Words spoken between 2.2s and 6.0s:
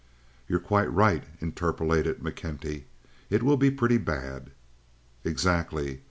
McKenty. "It will be pretty bad." "Exactly.